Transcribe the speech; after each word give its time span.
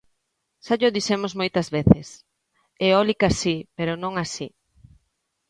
Xa 0.65 0.73
llo 0.79 0.95
dixemos 0.97 1.31
moitas 1.39 1.67
veces: 1.77 2.05
eólica 2.87 3.27
si, 3.39 3.55
pero 3.77 3.93
non 4.03 4.13
así. 4.23 4.47